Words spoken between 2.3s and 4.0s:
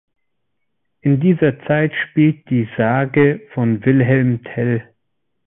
die Sage von